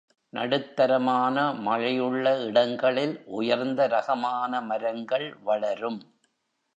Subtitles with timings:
[0.33, 5.99] நடுத்தரமான மழையுள்ள இடங்களில் உயர்ந்த ரகமான மரங்கள் வளரும்.